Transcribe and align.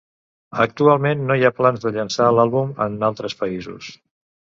Actualment 0.63 1.21
no 1.27 1.37
hi 1.41 1.45
ha 1.45 1.53
plans 1.59 1.85
de 1.85 1.93
llançar 1.99 2.33
l'àlbum 2.39 2.75
en 2.89 3.01
altres 3.15 3.41
països. 3.47 3.97